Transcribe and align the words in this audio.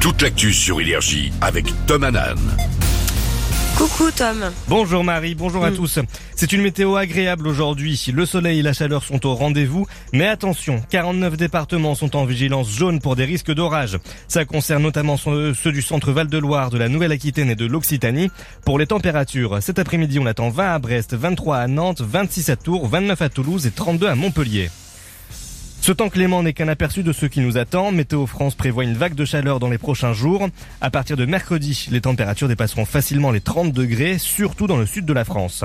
Toute 0.00 0.20
l'actu 0.20 0.52
sur 0.52 0.80
Énergie 0.80 1.32
avec 1.40 1.66
Tom 1.86 2.04
Hanan. 2.04 2.36
Coucou 3.76 4.10
Tom. 4.16 4.52
Bonjour 4.68 5.02
Marie, 5.02 5.34
bonjour 5.34 5.64
à 5.64 5.70
Mm. 5.70 5.74
tous. 5.74 5.98
C'est 6.36 6.52
une 6.52 6.62
météo 6.62 6.94
agréable 6.94 7.48
aujourd'hui. 7.48 8.00
Le 8.12 8.24
soleil 8.24 8.60
et 8.60 8.62
la 8.62 8.72
chaleur 8.72 9.02
sont 9.02 9.26
au 9.26 9.34
rendez-vous. 9.34 9.86
Mais 10.12 10.26
attention, 10.28 10.80
49 10.90 11.36
départements 11.36 11.94
sont 11.96 12.14
en 12.16 12.24
vigilance 12.24 12.70
jaune 12.70 13.00
pour 13.00 13.16
des 13.16 13.24
risques 13.24 13.52
d'orage. 13.52 13.98
Ça 14.28 14.44
concerne 14.44 14.82
notamment 14.82 15.16
ceux 15.16 15.54
ceux 15.54 15.72
du 15.72 15.82
centre 15.82 16.12
Val-de-Loire, 16.12 16.70
de 16.70 16.78
la 16.78 16.88
Nouvelle-Aquitaine 16.88 17.50
et 17.50 17.56
de 17.56 17.66
l'Occitanie. 17.66 18.30
Pour 18.64 18.78
les 18.78 18.86
températures, 18.86 19.58
cet 19.60 19.78
après-midi 19.80 20.18
on 20.20 20.26
attend 20.26 20.50
20 20.50 20.74
à 20.74 20.78
Brest, 20.78 21.14
23 21.14 21.56
à 21.58 21.66
Nantes, 21.66 22.00
26 22.00 22.50
à 22.50 22.56
Tours, 22.56 22.86
29 22.88 23.20
à 23.22 23.28
Toulouse 23.28 23.66
et 23.66 23.70
32 23.72 24.06
à 24.06 24.14
Montpellier. 24.14 24.70
Ce 25.84 25.92
temps 25.92 26.08
clément 26.08 26.42
n'est 26.42 26.54
qu'un 26.54 26.68
aperçu 26.68 27.02
de 27.02 27.12
ce 27.12 27.26
qui 27.26 27.40
nous 27.40 27.58
attend. 27.58 27.92
Météo 27.92 28.24
France 28.24 28.54
prévoit 28.54 28.84
une 28.84 28.94
vague 28.94 29.14
de 29.14 29.26
chaleur 29.26 29.60
dans 29.60 29.68
les 29.68 29.76
prochains 29.76 30.14
jours. 30.14 30.48
À 30.80 30.88
partir 30.88 31.14
de 31.14 31.26
mercredi, 31.26 31.88
les 31.90 32.00
températures 32.00 32.48
dépasseront 32.48 32.86
facilement 32.86 33.30
les 33.30 33.42
30 33.42 33.70
degrés, 33.70 34.16
surtout 34.16 34.66
dans 34.66 34.78
le 34.78 34.86
sud 34.86 35.04
de 35.04 35.12
la 35.12 35.26
France. 35.26 35.62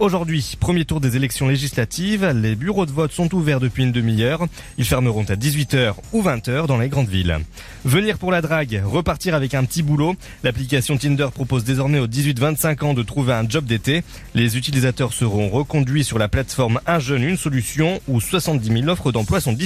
Aujourd'hui, 0.00 0.56
premier 0.58 0.84
tour 0.84 1.00
des 1.00 1.14
élections 1.14 1.46
législatives. 1.46 2.26
Les 2.34 2.56
bureaux 2.56 2.84
de 2.84 2.90
vote 2.90 3.12
sont 3.12 3.32
ouverts 3.32 3.60
depuis 3.60 3.84
une 3.84 3.92
demi-heure. 3.92 4.48
Ils 4.76 4.84
fermeront 4.84 5.22
à 5.22 5.36
18h 5.36 5.94
ou 6.12 6.20
20h 6.20 6.66
dans 6.66 6.78
les 6.78 6.88
grandes 6.88 7.08
villes. 7.08 7.38
Venir 7.84 8.18
pour 8.18 8.32
la 8.32 8.42
drague, 8.42 8.82
repartir 8.84 9.36
avec 9.36 9.54
un 9.54 9.64
petit 9.64 9.84
boulot. 9.84 10.16
L'application 10.42 10.98
Tinder 10.98 11.28
propose 11.32 11.62
désormais 11.62 12.00
aux 12.00 12.08
18-25 12.08 12.84
ans 12.86 12.94
de 12.94 13.04
trouver 13.04 13.34
un 13.34 13.48
job 13.48 13.66
d'été. 13.66 14.02
Les 14.34 14.56
utilisateurs 14.56 15.12
seront 15.12 15.48
reconduits 15.48 16.02
sur 16.02 16.18
la 16.18 16.26
plateforme 16.26 16.80
Un 16.88 16.98
jeune, 16.98 17.22
une 17.22 17.36
solution 17.36 18.00
où 18.08 18.20
70 18.20 18.66
000 18.66 18.88
offres 18.88 19.12
d'emploi 19.12 19.40
sont 19.40 19.59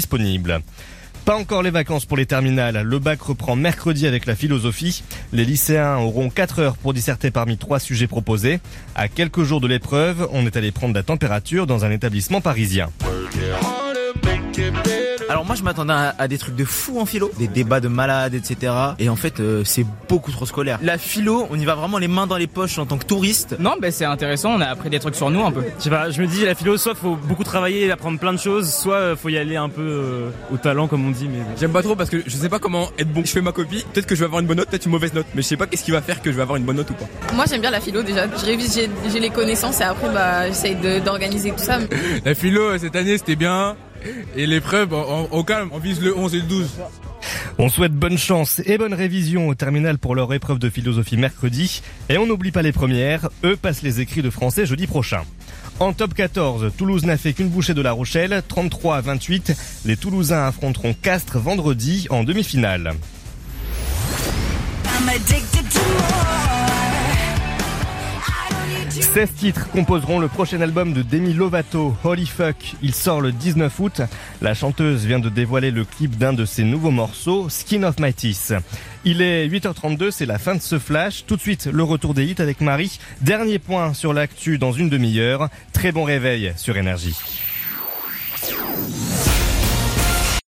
Pas 1.24 1.36
encore 1.36 1.62
les 1.62 1.70
vacances 1.70 2.04
pour 2.04 2.18
les 2.18 2.26
terminales. 2.26 2.82
Le 2.82 2.98
bac 2.98 3.22
reprend 3.22 3.56
mercredi 3.56 4.06
avec 4.06 4.26
la 4.26 4.34
philosophie. 4.34 5.02
Les 5.32 5.46
lycéens 5.46 5.96
auront 5.96 6.28
4 6.28 6.58
heures 6.58 6.76
pour 6.76 6.92
disserter 6.92 7.30
parmi 7.30 7.56
trois 7.56 7.78
sujets 7.78 8.06
proposés. 8.06 8.60
À 8.94 9.08
quelques 9.08 9.42
jours 9.42 9.62
de 9.62 9.66
l'épreuve, 9.66 10.28
on 10.32 10.44
est 10.44 10.56
allé 10.56 10.70
prendre 10.70 10.94
la 10.94 11.02
température 11.02 11.66
dans 11.66 11.86
un 11.86 11.90
établissement 11.90 12.42
parisien. 12.42 12.90
Alors 15.34 15.44
moi 15.44 15.56
je 15.56 15.64
m'attendais 15.64 15.92
à, 15.92 16.14
à 16.16 16.28
des 16.28 16.38
trucs 16.38 16.54
de 16.54 16.64
fou 16.64 17.00
en 17.00 17.06
philo, 17.06 17.28
des 17.40 17.48
débats 17.48 17.80
de 17.80 17.88
malades, 17.88 18.34
etc. 18.34 18.72
Et 19.00 19.08
en 19.08 19.16
fait 19.16 19.40
euh, 19.40 19.62
c'est 19.64 19.84
beaucoup 20.08 20.30
trop 20.30 20.46
scolaire. 20.46 20.78
La 20.80 20.96
philo, 20.96 21.48
on 21.50 21.58
y 21.58 21.64
va 21.64 21.74
vraiment 21.74 21.98
les 21.98 22.06
mains 22.06 22.28
dans 22.28 22.36
les 22.36 22.46
poches 22.46 22.78
en 22.78 22.86
tant 22.86 22.98
que 22.98 23.04
touriste. 23.04 23.56
Non, 23.58 23.72
bah 23.82 23.90
c'est 23.90 24.04
intéressant, 24.04 24.50
on 24.52 24.60
a 24.60 24.66
appris 24.66 24.90
des 24.90 25.00
trucs 25.00 25.16
sur 25.16 25.30
nous 25.30 25.44
un 25.44 25.50
peu. 25.50 25.64
Je 25.78 25.82
sais 25.82 25.90
pas, 25.90 26.08
je 26.10 26.22
me 26.22 26.28
dis 26.28 26.44
la 26.44 26.54
philo 26.54 26.76
soit 26.76 26.94
faut 26.94 27.16
beaucoup 27.16 27.42
travailler 27.42 27.84
et 27.86 27.90
apprendre 27.90 28.20
plein 28.20 28.32
de 28.32 28.38
choses, 28.38 28.72
soit 28.72 28.94
euh, 28.94 29.16
faut 29.16 29.28
y 29.28 29.36
aller 29.36 29.56
un 29.56 29.68
peu 29.68 29.82
euh, 29.82 30.30
au 30.52 30.56
talent 30.56 30.86
comme 30.86 31.04
on 31.04 31.10
dit 31.10 31.26
mais. 31.28 31.40
J'aime 31.58 31.72
pas 31.72 31.82
trop 31.82 31.96
parce 31.96 32.10
que 32.10 32.22
je 32.24 32.36
sais 32.36 32.48
pas 32.48 32.60
comment 32.60 32.88
être 32.96 33.12
bon. 33.12 33.22
Je 33.24 33.32
fais 33.32 33.40
ma 33.42 33.50
copie, 33.50 33.84
peut-être 33.92 34.06
que 34.06 34.14
je 34.14 34.20
vais 34.20 34.26
avoir 34.26 34.40
une 34.40 34.46
bonne 34.46 34.58
note, 34.58 34.68
peut-être 34.68 34.86
une 34.86 34.92
mauvaise 34.92 35.14
note, 35.14 35.26
mais 35.34 35.42
je 35.42 35.48
sais 35.48 35.56
pas 35.56 35.66
qu'est-ce 35.66 35.82
qui 35.82 35.90
va 35.90 36.00
faire 36.00 36.22
que 36.22 36.30
je 36.30 36.36
vais 36.36 36.42
avoir 36.42 36.58
une 36.58 36.64
bonne 36.64 36.76
note 36.76 36.90
ou 36.90 36.94
pas. 36.94 37.06
Moi 37.34 37.46
j'aime 37.50 37.60
bien 37.60 37.72
la 37.72 37.80
philo 37.80 38.04
déjà. 38.04 38.26
Je 38.38 38.46
révise, 38.46 38.72
j'ai- 39.12 39.18
les 39.18 39.30
connaissances 39.30 39.80
et 39.80 39.84
après 39.84 40.10
bah 40.14 40.46
j'essaye 40.46 40.76
de- 40.76 41.00
d'organiser 41.00 41.50
tout 41.50 41.58
ça. 41.64 41.78
La 42.24 42.36
philo 42.36 42.78
cette 42.78 42.94
année 42.94 43.18
c'était 43.18 43.34
bien. 43.34 43.74
Et 44.36 44.46
l'épreuve, 44.46 44.92
au 45.30 45.44
calme, 45.44 45.70
on 45.72 45.78
vise 45.78 46.00
le 46.00 46.16
11 46.16 46.34
et 46.34 46.38
le 46.38 46.44
12. 46.44 46.70
On 47.58 47.68
souhaite 47.68 47.92
bonne 47.92 48.18
chance 48.18 48.60
et 48.66 48.78
bonne 48.78 48.94
révision 48.94 49.48
au 49.48 49.54
terminal 49.54 49.98
pour 49.98 50.14
leur 50.14 50.32
épreuve 50.34 50.58
de 50.58 50.68
philosophie 50.68 51.16
mercredi. 51.16 51.82
Et 52.08 52.18
on 52.18 52.26
n'oublie 52.26 52.50
pas 52.50 52.62
les 52.62 52.72
premières, 52.72 53.28
eux 53.44 53.56
passent 53.56 53.82
les 53.82 54.00
écrits 54.00 54.22
de 54.22 54.30
français 54.30 54.66
jeudi 54.66 54.86
prochain. 54.86 55.22
En 55.80 55.92
top 55.92 56.14
14, 56.14 56.72
Toulouse 56.76 57.04
n'a 57.04 57.16
fait 57.16 57.32
qu'une 57.32 57.48
bouchée 57.48 57.74
de 57.74 57.82
La 57.82 57.92
Rochelle, 57.92 58.42
33 58.46 58.96
à 58.96 59.00
28. 59.00 59.52
Les 59.86 59.96
Toulousains 59.96 60.46
affronteront 60.46 60.94
Castres 60.94 61.38
vendredi 61.38 62.06
en 62.10 62.24
demi-finale. 62.24 62.94
16 69.14 69.32
titres 69.34 69.70
composeront 69.70 70.18
le 70.18 70.26
prochain 70.26 70.60
album 70.60 70.92
de 70.92 71.02
Demi 71.02 71.34
Lovato, 71.34 71.94
Holy 72.02 72.26
Fuck. 72.26 72.74
Il 72.82 72.92
sort 72.92 73.20
le 73.20 73.30
19 73.30 73.78
août. 73.78 74.02
La 74.42 74.54
chanteuse 74.54 75.06
vient 75.06 75.20
de 75.20 75.28
dévoiler 75.28 75.70
le 75.70 75.84
clip 75.84 76.18
d'un 76.18 76.32
de 76.32 76.44
ses 76.44 76.64
nouveaux 76.64 76.90
morceaux, 76.90 77.48
Skin 77.48 77.84
of 77.84 78.00
My 78.00 78.12
Teeth. 78.12 78.54
Il 79.04 79.22
est 79.22 79.46
8h32, 79.46 80.10
c'est 80.10 80.26
la 80.26 80.40
fin 80.40 80.56
de 80.56 80.60
ce 80.60 80.80
flash. 80.80 81.26
Tout 81.28 81.36
de 81.36 81.40
suite, 81.40 81.68
le 81.72 81.84
retour 81.84 82.12
des 82.12 82.26
hits 82.26 82.34
avec 82.42 82.60
Marie. 82.60 82.98
Dernier 83.20 83.60
point 83.60 83.94
sur 83.94 84.12
l'actu 84.12 84.58
dans 84.58 84.72
une 84.72 84.88
demi-heure. 84.88 85.48
Très 85.72 85.92
bon 85.92 86.02
réveil 86.02 86.52
sur 86.56 86.76
Énergie. 86.76 87.14